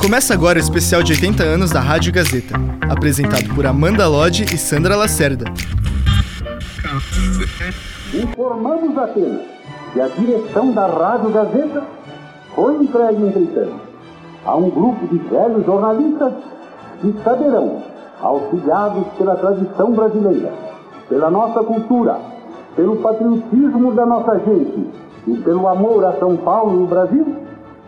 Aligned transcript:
Começa 0.00 0.34
agora 0.34 0.58
o 0.58 0.60
especial 0.60 1.02
de 1.02 1.12
80 1.12 1.42
anos 1.42 1.70
da 1.70 1.80
Rádio 1.80 2.12
Gazeta, 2.12 2.54
apresentado 2.90 3.54
por 3.54 3.64
Amanda 3.64 4.06
Lodge 4.06 4.44
e 4.52 4.58
Sandra 4.58 4.96
Lacerda. 4.96 5.46
Informamos 8.12 8.98
apenas 8.98 9.40
que 9.92 10.00
a 10.00 10.08
direção 10.08 10.72
da 10.72 10.86
Rádio 10.86 11.30
Gazeta 11.30 11.82
foi 12.54 12.76
entregue, 12.76 13.22
entretanto, 13.22 13.80
a 14.44 14.56
um 14.56 14.68
grupo 14.68 15.06
de 15.06 15.18
velhos 15.28 15.64
jornalistas 15.64 16.34
que 17.00 17.14
saberão, 17.24 17.82
auxiliados 18.20 19.06
pela 19.16 19.36
tradição 19.36 19.92
brasileira, 19.92 20.52
pela 21.08 21.30
nossa 21.30 21.64
cultura, 21.64 22.18
pelo 22.76 22.96
patriotismo 22.96 23.92
da 23.94 24.04
nossa 24.04 24.38
gente 24.40 24.86
e 25.26 25.36
pelo 25.38 25.66
amor 25.66 26.04
a 26.04 26.12
São 26.18 26.36
Paulo 26.36 26.80
e 26.80 26.82
o 26.84 26.86
Brasil, 26.86 27.42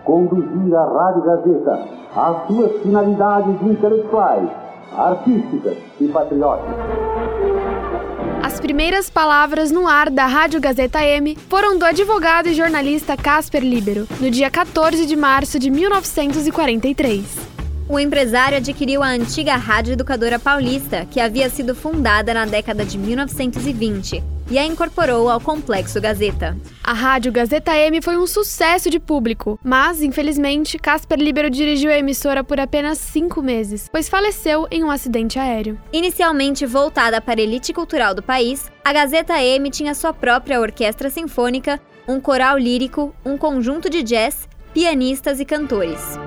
conduzir 0.05 0.75
a 0.75 0.85
Rádio 0.85 1.23
Gazeta 1.23 1.89
às 2.15 2.47
suas 2.47 2.83
finalidades 2.83 3.61
intelectuais, 3.63 4.49
artísticas 4.97 5.77
e 6.01 6.09
patrióticas. 6.09 6.75
As 8.43 8.61
primeiras 8.61 9.09
palavras 9.09 9.71
no 9.71 9.89
ar 9.89 10.11
da 10.11 10.27
Rádio 10.27 10.61
Gazeta 10.61 11.03
M 11.03 11.35
foram 11.49 11.79
do 11.79 11.85
advogado 11.85 12.49
e 12.49 12.55
jornalista 12.55 13.17
Casper 13.17 13.63
Libero, 13.63 14.07
no 14.21 14.31
dia 14.31 14.51
14 14.51 15.07
de 15.07 15.17
março 15.17 15.59
de 15.59 15.71
1943. 15.71 17.55
O 17.89 17.99
empresário 17.99 18.59
adquiriu 18.59 19.03
a 19.03 19.09
antiga 19.09 19.57
Rádio 19.57 19.93
Educadora 19.93 20.39
Paulista, 20.39 21.07
que 21.11 21.21
havia 21.21 21.51
sido 21.51 21.75
fundada 21.75 22.33
na 22.33 22.47
década 22.47 22.85
de 22.85 22.97
1920, 22.97 24.23
e 24.51 24.59
a 24.59 24.65
incorporou 24.65 25.29
ao 25.29 25.41
Complexo 25.41 26.01
Gazeta. 26.01 26.57
A 26.83 26.93
Rádio 26.93 27.33
Gazeta 27.33 27.75
M 27.77 28.01
foi 28.03 28.17
um 28.17 28.27
sucesso 28.27 28.91
de 28.91 28.99
público, 28.99 29.59
mas, 29.63 30.03
infelizmente, 30.03 30.79
Casper 30.79 31.19
Libero 31.19 31.51
dirigiu 31.51 31.91
a 31.91 31.99
emissora 31.99 32.45
por 32.45 32.61
apenas 32.61 32.99
cinco 32.99 33.43
meses, 33.43 33.89
pois 33.91 34.09
faleceu 34.09 34.67
em 34.71 34.85
um 34.85 34.91
acidente 34.91 35.39
aéreo. 35.39 35.79
Inicialmente 35.93 36.67
voltada 36.67 37.21
para 37.21 37.41
a 37.41 37.43
elite 37.43 37.73
cultural 37.73 38.15
do 38.15 38.23
país, 38.23 38.71
a 38.85 38.93
Gazeta 38.93 39.41
M 39.43 39.71
tinha 39.71 39.95
sua 39.95 40.13
própria 40.13 40.61
orquestra 40.61 41.09
sinfônica, 41.09 41.81
um 42.07 42.21
coral 42.21 42.59
lírico, 42.59 43.15
um 43.25 43.39
conjunto 43.39 43.89
de 43.89 44.03
jazz, 44.03 44.49
pianistas 44.75 45.41
e 45.41 45.45
cantores. 45.45 46.19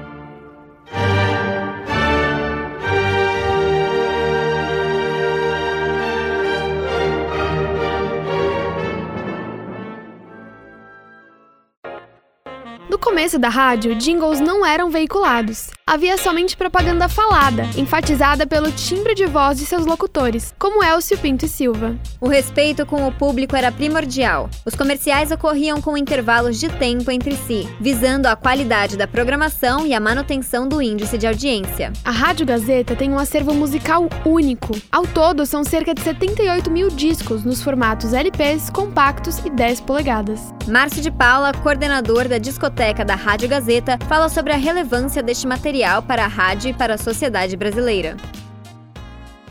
Começo 13.17 13.39
da 13.39 13.49
rádio, 13.49 13.95
jingles 13.95 14.39
não 14.39 14.63
eram 14.63 14.91
veiculados. 14.91 15.71
Havia 15.89 16.17
somente 16.17 16.57
propaganda 16.57 17.07
falada, 17.07 17.63
enfatizada 17.77 18.45
pelo 18.45 18.69
timbre 18.73 19.15
de 19.15 19.25
voz 19.25 19.57
de 19.57 19.65
seus 19.65 19.85
locutores, 19.85 20.53
como 20.59 20.83
Elcio 20.83 21.17
Pinto 21.17 21.45
e 21.45 21.47
Silva. 21.47 21.95
O 22.19 22.27
respeito 22.27 22.85
com 22.85 23.07
o 23.07 23.11
público 23.11 23.55
era 23.55 23.71
primordial. 23.71 24.49
Os 24.65 24.75
comerciais 24.75 25.31
ocorriam 25.31 25.81
com 25.81 25.97
intervalos 25.97 26.59
de 26.59 26.67
tempo 26.67 27.09
entre 27.09 27.37
si, 27.37 27.65
visando 27.79 28.27
a 28.27 28.35
qualidade 28.35 28.97
da 28.97 29.07
programação 29.07 29.87
e 29.87 29.93
a 29.93 29.99
manutenção 29.99 30.67
do 30.67 30.81
índice 30.81 31.17
de 31.17 31.25
audiência. 31.25 31.93
A 32.03 32.11
Rádio 32.11 32.45
Gazeta 32.45 32.93
tem 32.93 33.09
um 33.09 33.17
acervo 33.17 33.53
musical 33.53 34.09
único. 34.25 34.75
Ao 34.91 35.07
todo, 35.07 35.45
são 35.45 35.63
cerca 35.63 35.93
de 35.93 36.01
78 36.01 36.69
mil 36.69 36.89
discos 36.89 37.45
nos 37.45 37.63
formatos 37.63 38.11
LPs, 38.11 38.69
compactos 38.69 39.37
e 39.45 39.49
10 39.49 39.79
polegadas. 39.79 40.53
Márcio 40.67 41.01
de 41.01 41.09
Paula, 41.09 41.53
coordenador 41.53 42.27
da 42.27 42.37
discoteca 42.37 43.05
da 43.05 43.15
Rádio 43.15 43.47
Gazeta, 43.47 43.97
fala 44.09 44.27
sobre 44.27 44.51
a 44.51 44.57
relevância 44.57 45.23
deste 45.23 45.47
material 45.47 45.76
para 46.07 46.25
a 46.25 46.27
rádio 46.27 46.71
e 46.71 46.73
para 46.73 46.95
a 46.95 46.97
sociedade 46.97 47.55
brasileira. 47.55 48.17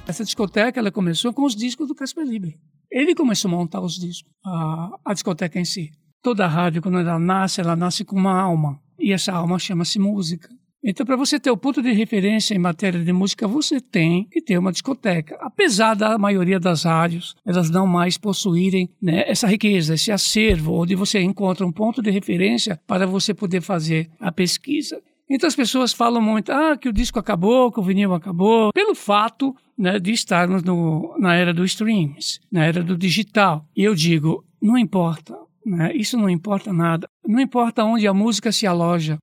Essa 0.08 0.24
discoteca 0.24 0.80
ela 0.80 0.91
começou 0.91 1.32
com 1.32 1.44
os 1.44 1.55
discos 1.55 1.86
do 1.86 1.94
Casper 1.94 2.24
Libre. 2.24 2.58
Ele 2.91 3.14
começou 3.14 3.48
a 3.48 3.55
montar 3.55 3.81
os 3.81 3.94
discos, 3.94 4.32
a, 4.44 4.91
a 5.04 5.14
discoteca 5.14 5.60
em 5.60 5.64
si. 5.64 5.92
Toda 6.20 6.47
rádio, 6.48 6.82
quando 6.82 6.98
ela 6.98 7.19
nasce, 7.19 7.60
ela 7.60 7.76
nasce 7.76 8.04
com 8.04 8.16
uma 8.16 8.37
alma. 8.41 8.81
E 8.98 9.12
essa 9.12 9.32
alma 9.32 9.56
chama-se 9.59 10.00
música. 10.00 10.48
Então, 10.82 11.06
para 11.06 11.16
você 11.16 11.38
ter 11.38 11.50
o 11.50 11.56
ponto 11.56 11.81
de 11.81 11.92
referência 11.92 12.54
em 12.54 12.58
matéria 12.58 13.03
de 13.03 13.12
música, 13.12 13.47
você 13.47 13.81
tem 13.81 14.25
que 14.31 14.41
ter 14.41 14.58
uma 14.58 14.72
discoteca. 14.72 15.37
Apesar 15.41 15.94
da 15.94 16.19
maioria 16.19 16.58
das 16.58 16.84
rádios, 16.84 17.34
elas 17.44 17.70
não 17.70 17.87
mais 17.87 18.19
possuírem 18.19 18.88
né, 19.00 19.25
essa 19.26 19.47
riqueza, 19.47 19.94
esse 19.94 20.10
acervo, 20.10 20.81
onde 20.81 20.94
você 20.94 21.20
encontra 21.20 21.66
um 21.66 21.72
ponto 21.72 22.03
de 22.03 22.10
referência 22.10 22.81
para 22.87 23.06
você 23.06 23.32
poder 23.32 23.60
fazer 23.60 24.10
a 24.20 24.32
pesquisa. 24.32 25.00
Então 25.28 25.48
as 25.48 25.56
pessoas 25.56 25.92
falam 25.92 26.22
muito, 26.22 26.53
ah, 26.53 26.76
que 26.76 26.88
o 26.88 26.92
disco 26.92 27.19
acabou, 27.19 27.72
que 27.72 27.81
o 27.81 27.82
vinil 27.82 28.14
acabou, 28.14 28.72
pelo 28.72 28.94
fato 28.94 29.54
né, 29.76 29.98
de 29.98 30.12
estarmos 30.12 30.62
no, 30.62 31.16
na 31.19 31.34
era 31.34 31.53
dos 31.53 31.72
streams, 31.72 32.41
na 32.50 32.64
era 32.64 32.82
do 32.82 32.97
digital. 32.97 33.66
E 33.76 33.82
eu 33.82 33.94
digo, 33.94 34.44
não 34.62 34.78
importa, 34.78 35.37
né, 35.64 35.94
isso 35.94 36.16
não 36.16 36.31
importa 36.31 36.72
nada. 36.72 37.09
Não 37.26 37.41
importa 37.41 37.84
onde 37.84 38.06
a 38.06 38.14
música 38.14 38.53
se 38.53 38.66
aloja, 38.66 39.19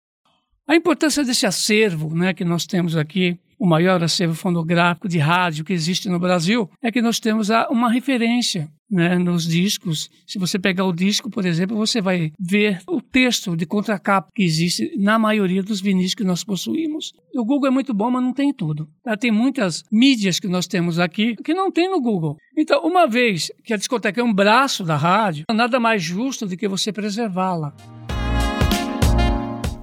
a 0.68 0.76
importância 0.76 1.24
desse 1.24 1.46
acervo 1.46 2.16
né, 2.16 2.34
que 2.34 2.46
nós 2.46 2.66
temos 2.66 2.96
aqui, 2.96 3.38
o 3.60 3.66
maior 3.66 4.04
acervo 4.04 4.36
fonográfico 4.36 5.08
de 5.08 5.18
rádio 5.18 5.66
que 5.66 5.74
existe 5.74 6.10
no 6.10 6.20
Brasil, 6.20 6.70
é 6.82 6.92
que 6.92 7.02
nós 7.02 7.20
temos 7.20 7.50
uma 7.70 7.92
referência 7.92 8.70
né, 8.94 9.18
nos 9.18 9.48
discos. 9.48 10.10
Se 10.28 10.38
você 10.38 10.60
pegar 10.60 10.86
o 10.86 10.94
disco, 10.94 11.30
por 11.30 11.46
exemplo, 11.46 11.76
você 11.76 12.00
vai 12.00 12.32
ver 12.40 12.80
o 12.88 13.02
texto 13.02 13.58
de 13.58 13.66
contracapa 13.66 14.30
que 14.34 14.44
existe 14.44 14.96
na 14.98 15.18
maioria 15.18 15.64
dos 15.64 15.82
vinis 15.82 16.14
que 16.14 16.24
nós 16.24 16.44
possuímos. 16.44 17.12
O 17.36 17.44
Google 17.44 17.70
é 17.70 17.72
muito 17.72 17.94
bom, 17.94 18.12
mas 18.12 18.24
não 18.24 18.34
tem 18.34 18.54
tudo. 18.54 18.88
Tem 19.20 19.32
muitas 19.32 19.84
mídias 19.92 20.40
que 20.40 20.48
nós 20.48 20.68
temos 20.68 21.00
aqui 21.00 21.36
que 21.38 21.54
não 21.54 21.72
tem 21.72 21.90
no 21.90 22.00
Google. 22.00 22.38
Então, 22.56 22.82
uma 22.84 23.08
vez 23.08 23.52
que 23.64 23.74
a 23.74 23.78
discoteca 23.78 24.22
é 24.22 24.24
um 24.24 24.34
braço 24.34 24.84
da 24.84 24.96
rádio, 24.96 25.46
nada 25.52 25.80
mais 25.80 26.04
justo 26.04 26.46
do 26.46 26.56
que 26.56 26.68
você 26.68 26.92
preservá-la. 26.92 27.74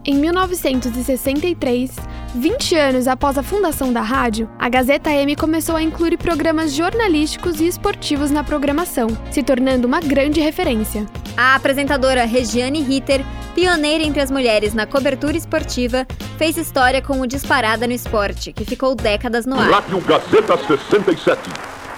Em 0.02 0.14
1963, 0.14 1.90
20 2.34 2.74
anos 2.74 3.06
após 3.06 3.36
a 3.36 3.42
fundação 3.42 3.92
da 3.92 4.00
rádio, 4.00 4.48
a 4.58 4.66
Gazeta 4.66 5.10
M 5.10 5.36
começou 5.36 5.76
a 5.76 5.82
incluir 5.82 6.16
programas 6.16 6.72
jornalísticos 6.72 7.60
e 7.60 7.66
esportivos 7.66 8.30
na 8.30 8.42
programação, 8.42 9.08
se 9.30 9.42
tornando 9.42 9.86
uma 9.86 10.00
grande 10.00 10.40
referência. 10.40 11.04
A 11.36 11.54
apresentadora 11.54 12.24
Regiane 12.24 12.80
Ritter, 12.80 13.22
pioneira 13.54 14.02
entre 14.02 14.22
as 14.22 14.30
mulheres 14.30 14.72
na 14.72 14.86
cobertura 14.86 15.36
esportiva, 15.36 16.06
fez 16.38 16.56
história 16.56 17.02
com 17.02 17.20
o 17.20 17.26
Disparada 17.26 17.86
no 17.86 17.92
Esporte, 17.92 18.54
que 18.54 18.64
ficou 18.64 18.94
décadas 18.94 19.44
no 19.44 19.60
ar. 19.60 19.70
Rádio 19.70 20.00
Gazeta 20.00 20.56
67. 20.56 21.40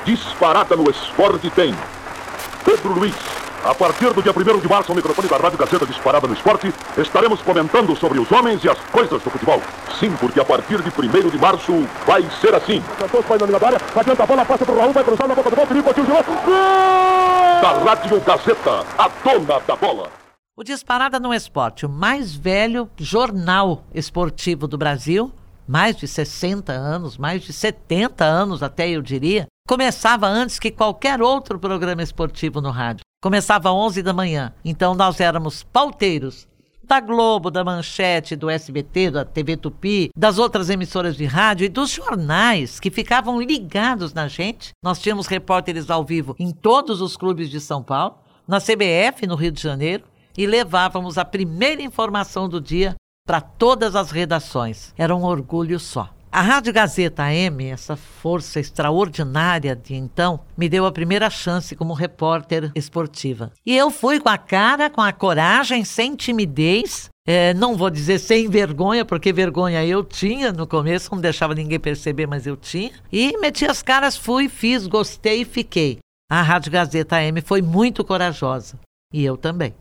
Disparada 0.05 0.75
no 0.75 0.91
Esporte 0.91 1.49
tem. 1.51 1.73
Pedro 2.65 2.95
Luiz. 2.95 3.32
A 3.65 3.73
partir 3.73 4.13
do 4.13 4.21
dia 4.21 4.33
1 4.33 4.59
de 4.59 4.69
março, 4.69 4.93
o 4.93 4.97
microfone 4.97 5.29
da 5.29 5.37
Rádio 5.37 5.57
Gazeta 5.57 5.87
Disparada 5.87 6.27
no 6.27 6.35
Esporte, 6.35 6.75
estaremos 6.99 7.41
comentando 7.43 7.95
sobre 7.95 8.19
os 8.19 8.31
homens 8.33 8.65
e 8.65 8.69
as 8.69 8.79
coisas 8.91 9.23
do 9.23 9.31
futebol. 9.31 9.63
Sim, 10.01 10.11
porque 10.17 10.41
a 10.41 10.45
partir 10.45 10.83
de 10.83 10.91
1 10.91 11.31
de 11.31 11.39
março 11.39 11.87
vai 12.05 12.29
ser 12.41 12.53
assim. 12.57 12.83
Santos 12.99 13.25
vai 13.25 13.39
na 13.39 13.47
linha 13.47 13.61
da 13.61 13.67
área, 13.69 13.81
adianta 13.95 14.23
a 14.25 14.27
bola, 14.27 14.45
passa 14.45 14.67
pro 14.67 14.77
Raul, 14.77 14.93
vai 14.93 15.05
cruzar 15.05 15.29
na 15.29 15.35
boca 15.37 15.49
do 15.49 15.55
gol, 15.55 15.67
perigo, 15.69 15.91
atinge 15.91 16.11
o 16.11 16.15
gol. 16.15 16.25
Da 17.63 17.73
Rádio 17.85 18.21
Gazeta, 18.21 18.85
a 18.99 19.09
dona 19.23 19.61
da 19.61 19.77
bola. 19.77 20.11
O 20.57 20.65
Disparada 20.65 21.21
no 21.21 21.33
Esporte, 21.33 21.87
o 21.87 21.89
mais 21.89 22.35
velho 22.35 22.91
jornal 22.99 23.85
esportivo 23.95 24.67
do 24.67 24.77
Brasil, 24.77 25.33
mais 25.69 25.95
de 25.97 26.09
60 26.09 26.73
anos, 26.73 27.17
mais 27.17 27.43
de 27.43 27.53
70 27.53 28.25
anos 28.25 28.61
até 28.61 28.89
eu 28.91 29.01
diria, 29.01 29.47
começava 29.67 30.27
antes 30.27 30.59
que 30.59 30.71
qualquer 30.71 31.23
outro 31.23 31.59
programa 31.59 32.03
esportivo 32.03 32.61
no 32.61 32.71
rádio. 32.71 33.05
Começava 33.23 33.69
às 33.69 33.75
11 33.75 34.03
da 34.03 34.13
manhã. 34.13 34.53
Então 34.65 34.95
nós 34.95 35.21
éramos 35.21 35.63
pauteiros 35.63 36.49
da 36.83 37.01
Globo, 37.01 37.51
da 37.51 37.65
Manchete, 37.65 38.37
do 38.37 38.51
SBT, 38.51 39.13
da 39.13 39.25
TV 39.25 39.57
Tupi, 39.57 40.11
das 40.17 40.39
outras 40.39 40.69
emissoras 40.69 41.17
de 41.17 41.25
rádio 41.25 41.65
e 41.65 41.69
dos 41.69 41.91
jornais 41.91 42.81
que 42.81 42.91
ficavam 42.91 43.41
ligados 43.41 44.13
na 44.13 44.29
gente. 44.29 44.73
Nós 44.83 45.01
tínhamos 45.01 45.27
repórteres 45.27 45.91
ao 45.91 46.05
vivo 46.05 46.35
em 46.39 46.51
todos 46.51 47.01
os 47.01 47.17
clubes 47.17 47.49
de 47.49 47.61
São 47.61 47.83
Paulo, 47.83 48.17
na 48.47 48.61
CBF, 48.61 49.27
no 49.27 49.37
Rio 49.37 49.53
de 49.53 49.63
Janeiro, 49.63 50.05
e 50.37 50.47
levávamos 50.47 51.17
a 51.17 51.25
primeira 51.25 51.83
informação 51.83 52.49
do 52.49 52.61
dia 52.61 52.95
para 53.27 53.41
todas 53.41 53.95
as 53.95 54.11
redações. 54.11 54.93
Era 54.99 55.15
um 55.15 55.25
orgulho 55.25 55.79
só. 55.79 56.11
A 56.35 56.41
Rádio 56.41 56.73
Gazeta 56.73 57.25
AM, 57.25 57.67
essa 57.67 57.95
força 57.95 58.59
extraordinária 58.59 59.77
de 59.77 59.95
então, 59.95 60.41
me 60.57 60.67
deu 60.67 60.87
a 60.87 60.91
primeira 60.91 61.29
chance 61.29 61.77
como 61.77 61.93
repórter 61.93 62.73
esportiva. 62.75 63.53
E 63.67 63.77
eu 63.77 63.91
fui 63.91 64.19
com 64.19 64.31
a 64.31 64.39
cara, 64.39 64.89
com 64.89 65.03
a 65.03 65.13
coragem, 65.13 65.85
sem 65.85 66.17
timidez. 66.17 67.11
É, 67.29 67.53
não 67.53 67.77
vou 67.77 67.91
dizer 67.91 68.19
sem 68.19 68.49
vergonha, 68.49 69.05
porque 69.05 69.31
vergonha 69.31 69.85
eu 69.85 70.03
tinha 70.03 70.51
no 70.51 70.67
começo, 70.67 71.15
não 71.15 71.21
deixava 71.21 71.55
ninguém 71.55 71.79
perceber, 71.79 72.27
mas 72.27 72.47
eu 72.47 72.57
tinha. 72.57 72.93
E 73.13 73.37
meti 73.37 73.67
as 73.67 73.83
caras, 73.83 74.17
fui, 74.17 74.49
fiz, 74.49 74.87
gostei 74.87 75.43
e 75.43 75.45
fiquei. 75.45 75.99
A 76.31 76.41
Rádio 76.41 76.73
Gazeta 76.73 77.17
AM 77.17 77.43
foi 77.43 77.61
muito 77.61 78.03
corajosa. 78.03 78.81
E 79.13 79.23
eu 79.23 79.37
também. 79.37 79.75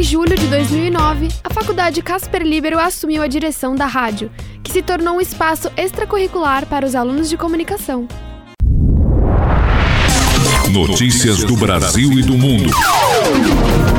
Em 0.00 0.02
julho 0.02 0.34
de 0.34 0.46
2009, 0.46 1.28
a 1.44 1.52
Faculdade 1.52 2.00
Casper 2.00 2.42
Libero 2.42 2.78
assumiu 2.78 3.22
a 3.22 3.26
direção 3.26 3.76
da 3.76 3.84
rádio, 3.84 4.30
que 4.62 4.72
se 4.72 4.80
tornou 4.80 5.16
um 5.16 5.20
espaço 5.20 5.70
extracurricular 5.76 6.64
para 6.64 6.86
os 6.86 6.94
alunos 6.94 7.28
de 7.28 7.36
comunicação. 7.36 8.08
Notícias 10.70 11.44
do 11.44 11.54
Brasil 11.54 12.18
e 12.18 12.22
do 12.22 12.32
mundo. 12.32 12.70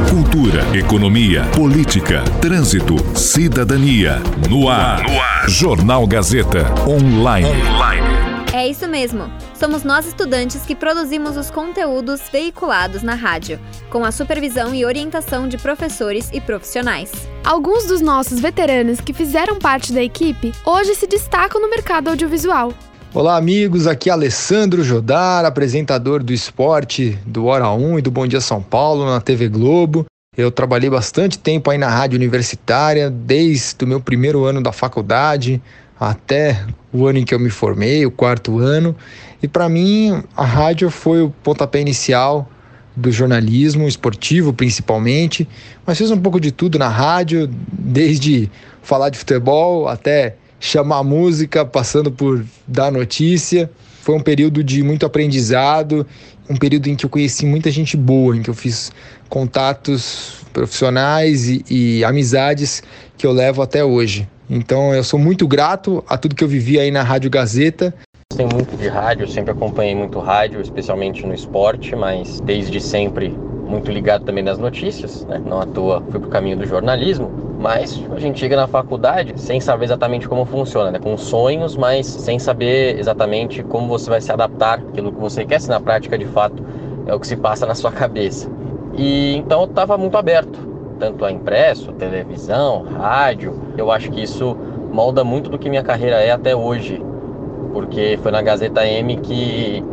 Cultura, 0.09 0.75
economia, 0.75 1.43
política, 1.55 2.23
trânsito, 2.41 2.95
cidadania. 3.15 4.23
No 4.49 4.69
ar. 4.69 5.03
No 5.03 5.21
ar. 5.21 5.47
Jornal 5.47 6.07
Gazeta. 6.07 6.65
Online. 6.87 7.47
Online. 7.47 8.20
É 8.53 8.67
isso 8.67 8.85
mesmo. 8.85 9.31
Somos 9.53 9.85
nós 9.85 10.05
estudantes 10.05 10.63
que 10.63 10.75
produzimos 10.75 11.37
os 11.37 11.49
conteúdos 11.49 12.19
veiculados 12.29 13.01
na 13.01 13.15
rádio, 13.15 13.57
com 13.89 14.03
a 14.03 14.11
supervisão 14.11 14.75
e 14.75 14.83
orientação 14.83 15.47
de 15.47 15.57
professores 15.57 16.29
e 16.33 16.41
profissionais. 16.41 17.09
Alguns 17.45 17.85
dos 17.85 18.01
nossos 18.01 18.41
veteranos 18.41 18.99
que 18.99 19.13
fizeram 19.13 19.57
parte 19.57 19.93
da 19.93 20.03
equipe 20.03 20.51
hoje 20.65 20.95
se 20.95 21.07
destacam 21.07 21.61
no 21.61 21.69
mercado 21.69 22.09
audiovisual. 22.09 22.73
Olá, 23.13 23.37
amigos. 23.37 23.87
Aqui 23.87 24.09
é 24.09 24.13
Alessandro 24.13 24.83
Jodar, 24.83 25.45
apresentador 25.45 26.21
do 26.21 26.33
esporte 26.33 27.17
do 27.25 27.45
Hora 27.45 27.71
1 27.71 27.99
e 27.99 28.01
do 28.01 28.11
Bom 28.11 28.27
Dia 28.27 28.41
São 28.41 28.61
Paulo 28.61 29.05
na 29.05 29.21
TV 29.21 29.47
Globo. 29.47 30.05
Eu 30.35 30.51
trabalhei 30.51 30.89
bastante 30.89 31.39
tempo 31.39 31.69
aí 31.69 31.77
na 31.77 31.89
rádio 31.89 32.17
universitária, 32.17 33.09
desde 33.09 33.85
o 33.85 33.87
meu 33.87 34.01
primeiro 34.01 34.43
ano 34.43 34.61
da 34.61 34.73
faculdade 34.73 35.61
até 36.01 36.65
o 36.91 37.05
ano 37.05 37.19
em 37.19 37.23
que 37.23 37.31
eu 37.31 37.39
me 37.39 37.51
formei, 37.51 38.03
o 38.07 38.09
quarto 38.09 38.57
ano. 38.57 38.95
E 39.41 39.47
para 39.47 39.69
mim, 39.69 40.23
a 40.35 40.43
rádio 40.43 40.89
foi 40.89 41.21
o 41.21 41.29
pontapé 41.43 41.79
inicial 41.79 42.49
do 42.95 43.11
jornalismo 43.11 43.87
esportivo, 43.87 44.51
principalmente, 44.51 45.47
mas 45.85 45.99
fiz 45.99 46.09
um 46.09 46.17
pouco 46.17 46.39
de 46.39 46.51
tudo 46.51 46.79
na 46.79 46.89
rádio, 46.89 47.47
desde 47.71 48.49
falar 48.81 49.09
de 49.09 49.19
futebol 49.19 49.87
até 49.87 50.37
chamar 50.59 51.03
música, 51.03 51.63
passando 51.63 52.11
por 52.11 52.43
dar 52.67 52.91
notícia. 52.91 53.69
Foi 54.01 54.15
um 54.15 54.21
período 54.21 54.63
de 54.63 54.81
muito 54.81 55.05
aprendizado, 55.05 56.05
um 56.49 56.55
período 56.55 56.87
em 56.87 56.95
que 56.95 57.05
eu 57.05 57.09
conheci 57.11 57.45
muita 57.45 57.69
gente 57.69 57.95
boa, 57.95 58.35
em 58.35 58.41
que 58.41 58.49
eu 58.49 58.55
fiz 58.55 58.91
contatos 59.29 60.43
profissionais 60.51 61.47
e, 61.47 61.63
e 61.69 62.03
amizades 62.03 62.81
que 63.15 63.25
eu 63.25 63.31
levo 63.31 63.61
até 63.61 63.85
hoje. 63.85 64.27
Então 64.53 64.93
eu 64.93 65.01
sou 65.01 65.17
muito 65.17 65.47
grato 65.47 66.03
a 66.09 66.17
tudo 66.17 66.35
que 66.35 66.43
eu 66.43 66.47
vivi 66.47 66.77
aí 66.77 66.91
na 66.91 67.03
Rádio 67.03 67.29
Gazeta. 67.29 67.93
Gostei 68.29 68.45
muito 68.45 68.75
de 68.75 68.89
rádio, 68.89 69.25
sempre 69.25 69.51
acompanhei 69.51 69.95
muito 69.95 70.19
rádio, 70.19 70.59
especialmente 70.59 71.25
no 71.25 71.33
esporte, 71.33 71.95
mas 71.95 72.41
desde 72.41 72.81
sempre 72.81 73.29
muito 73.65 73.89
ligado 73.89 74.25
também 74.25 74.43
nas 74.43 74.57
notícias, 74.57 75.23
né? 75.25 75.41
não 75.45 75.61
à 75.61 75.65
toa 75.65 76.01
fui 76.11 76.19
para 76.19 76.27
o 76.27 76.29
caminho 76.29 76.57
do 76.57 76.65
jornalismo, 76.65 77.31
mas 77.61 78.03
a 78.13 78.19
gente 78.19 78.41
chega 78.41 78.57
na 78.57 78.67
faculdade 78.67 79.33
sem 79.37 79.61
saber 79.61 79.85
exatamente 79.85 80.27
como 80.27 80.43
funciona, 80.43 80.91
né? 80.91 80.99
com 80.99 81.15
sonhos, 81.15 81.77
mas 81.77 82.05
sem 82.05 82.37
saber 82.37 82.99
exatamente 82.99 83.63
como 83.63 83.87
você 83.87 84.09
vai 84.09 84.19
se 84.19 84.33
adaptar 84.33 84.79
aquilo 84.79 85.13
que 85.13 85.19
você 85.19 85.45
quer, 85.45 85.61
se 85.61 85.69
na 85.69 85.79
prática 85.79 86.17
de 86.17 86.25
fato 86.25 86.61
é 87.05 87.13
o 87.13 87.19
que 87.21 87.27
se 87.27 87.37
passa 87.37 87.65
na 87.65 87.73
sua 87.73 87.91
cabeça. 87.93 88.49
E 88.97 89.37
então 89.37 89.61
eu 89.61 89.67
estava 89.69 89.97
muito 89.97 90.17
aberto, 90.17 90.70
tanto 91.01 91.25
a 91.25 91.31
impresso, 91.31 91.91
televisão, 91.93 92.83
rádio. 92.83 93.55
Eu 93.75 93.91
acho 93.91 94.11
que 94.11 94.21
isso 94.21 94.55
molda 94.93 95.23
muito 95.23 95.49
do 95.49 95.57
que 95.57 95.67
minha 95.67 95.81
carreira 95.81 96.17
é 96.17 96.29
até 96.29 96.55
hoje, 96.55 97.03
porque 97.73 98.19
foi 98.21 98.31
na 98.31 98.39
Gazeta 98.39 98.85
M 98.85 99.17
que 99.17 99.83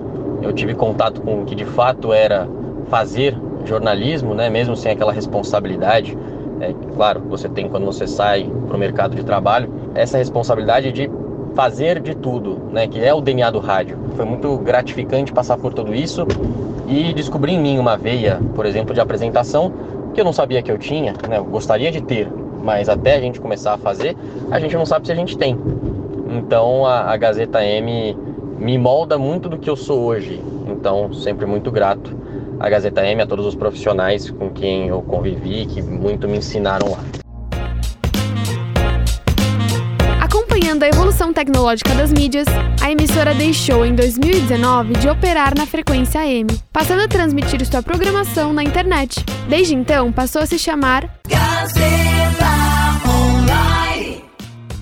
eu 0.43 0.53
tive 0.53 0.75
contato 0.75 1.23
com 1.23 1.41
o 1.41 1.45
que 1.47 1.55
de 1.55 1.65
fato 1.65 2.13
era 2.13 2.47
fazer 2.91 3.35
jornalismo, 3.65 4.35
né, 4.35 4.51
mesmo 4.51 4.77
sem 4.77 4.93
aquela 4.93 5.11
responsabilidade, 5.11 6.17
é, 6.61 6.75
claro, 6.95 7.23
você 7.27 7.49
tem 7.49 7.71
quando 7.71 7.87
você 7.87 8.07
sai 8.07 8.51
para 8.67 8.77
o 8.77 8.79
mercado 8.79 9.17
de 9.17 9.25
trabalho, 9.25 9.73
essa 9.95 10.19
responsabilidade 10.19 10.93
de 10.93 11.11
fazer 11.55 12.01
de 12.01 12.15
tudo, 12.15 12.61
né, 12.71 12.87
que 12.87 13.03
é 13.03 13.15
o 13.15 13.23
DNA 13.23 13.51
do 13.51 13.61
rádio. 13.61 13.97
Foi 14.15 14.27
muito 14.27 14.59
gratificante 14.59 15.33
passar 15.33 15.57
por 15.57 15.73
tudo 15.73 15.95
isso 15.95 16.27
e 16.87 17.15
descobrir 17.15 17.53
em 17.53 17.61
mim 17.61 17.79
uma 17.79 17.97
veia, 17.97 18.39
por 18.55 18.67
exemplo, 18.67 18.93
de 18.93 19.01
apresentação 19.01 19.73
que 20.15 20.21
eu 20.21 20.25
não 20.25 20.33
sabia 20.33 20.63
que 20.63 20.71
eu 20.71 20.79
tinha, 20.79 21.15
né, 21.29 21.39
eu 21.39 21.45
gostaria 21.45 21.91
de 21.91 22.01
ter, 22.01 22.29
mas 22.63 22.89
até 22.89 23.17
a 23.17 23.21
gente 23.21 23.41
começar 23.41 23.75
a 23.75 23.79
fazer, 23.79 24.17
a 24.51 24.59
gente 24.59 24.77
não 24.77 24.87
sabe 24.87 25.07
se 25.07 25.13
a 25.13 25.15
gente 25.15 25.37
tem. 25.37 25.57
Então 26.31 26.85
a, 26.85 27.13
a 27.13 27.17
Gazeta 27.17 27.65
M 27.65 28.17
me 28.59 28.77
molda 28.77 29.17
muito 29.17 29.49
do 29.49 29.59
que 29.59 29.71
eu 29.71 29.77
sou 29.77 30.01
hoje. 30.01 30.43
Então, 30.67 31.13
sempre 31.13 31.47
muito 31.47 31.71
grato 31.71 32.15
à 32.61 32.69
Gazeta 32.69 33.07
M, 33.07 33.23
a 33.23 33.27
todos 33.27 33.47
os 33.47 33.55
profissionais 33.55 34.31
com 34.31 34.51
quem 34.51 34.89
eu 34.89 35.01
convivi, 35.03 35.65
que 35.67 35.81
muito 35.81 36.29
me 36.29 36.39
ensinaram 36.39 36.91
lá. 36.91 37.18
Acompanhando 40.59 40.83
a 40.83 40.89
evolução 40.89 41.33
tecnológica 41.33 41.95
das 41.95 42.13
mídias, 42.13 42.49
a 42.83 42.91
emissora 42.91 43.33
deixou 43.33 43.87
em 43.87 43.95
2019 43.95 44.95
de 44.95 45.09
operar 45.09 45.57
na 45.57 45.65
frequência 45.65 46.21
AM, 46.21 46.49
passando 46.73 47.03
a 47.03 47.07
transmitir 47.07 47.65
sua 47.65 47.81
programação 47.81 48.53
na 48.53 48.65
internet. 48.65 49.25
Desde 49.49 49.77
então, 49.77 50.11
passou 50.11 50.43
a 50.43 50.47
se 50.47 50.59
chamar 50.59 51.09
Gazeta 51.29 51.79
Online. 53.07 54.25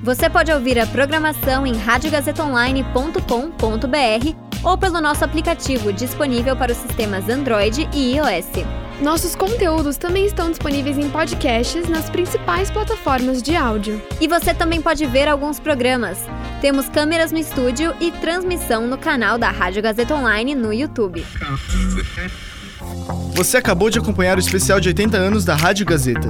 Você 0.02 0.30
pode 0.30 0.50
ouvir 0.50 0.78
a 0.78 0.86
programação 0.86 1.66
em 1.66 1.76
radiogazetaonline.com.br 1.76 4.64
ou 4.64 4.78
pelo 4.78 5.02
nosso 5.02 5.26
aplicativo 5.26 5.92
disponível 5.92 6.56
para 6.56 6.72
os 6.72 6.78
sistemas 6.78 7.28
Android 7.28 7.86
e 7.92 8.16
iOS. 8.16 8.85
Nossos 9.00 9.36
conteúdos 9.36 9.98
também 9.98 10.24
estão 10.24 10.50
disponíveis 10.50 10.96
em 10.96 11.10
podcasts 11.10 11.86
nas 11.86 12.08
principais 12.08 12.70
plataformas 12.70 13.42
de 13.42 13.54
áudio. 13.54 14.00
E 14.20 14.26
você 14.26 14.54
também 14.54 14.80
pode 14.80 15.04
ver 15.04 15.28
alguns 15.28 15.60
programas. 15.60 16.18
Temos 16.62 16.88
câmeras 16.88 17.30
no 17.30 17.38
estúdio 17.38 17.94
e 18.00 18.10
transmissão 18.10 18.86
no 18.86 18.96
canal 18.96 19.36
da 19.36 19.50
Rádio 19.50 19.82
Gazeta 19.82 20.14
Online 20.14 20.54
no 20.54 20.72
YouTube. 20.72 21.26
Você 23.34 23.58
acabou 23.58 23.90
de 23.90 23.98
acompanhar 23.98 24.38
o 24.38 24.40
especial 24.40 24.80
de 24.80 24.88
80 24.88 25.16
anos 25.16 25.44
da 25.44 25.54
Rádio 25.54 25.84
Gazeta. 25.84 26.28